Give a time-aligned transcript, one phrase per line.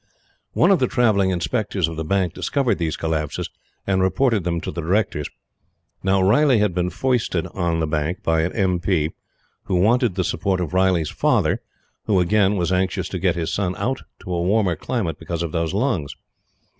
[0.53, 3.51] One of the Travelling Inspectors of the Bank discovered these collapses
[3.85, 5.29] and reported them to the Directors.
[6.01, 8.79] Now Riley had been foisted on the Bank by an M.
[8.79, 9.11] P.,
[9.65, 11.61] who wanted the support of Riley's father,
[12.05, 15.51] who, again, was anxious to get his son out to a warmer climate because of
[15.51, 16.15] those lungs.